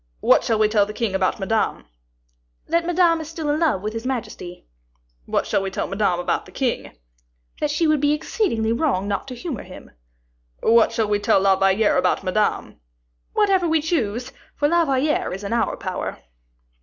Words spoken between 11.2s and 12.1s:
La Valliere